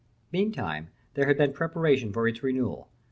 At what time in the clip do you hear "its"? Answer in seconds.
2.27-2.41